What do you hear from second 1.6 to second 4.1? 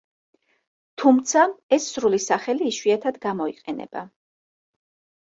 ეს სრული სახელი იშვიათად გამოიყენება.